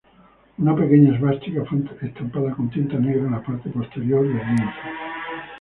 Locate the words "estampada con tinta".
2.07-2.97